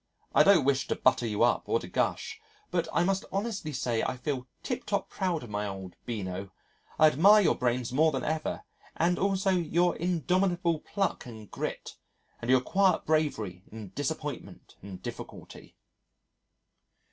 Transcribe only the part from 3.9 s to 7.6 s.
that I feel tip top proud of my old Beano. I admire your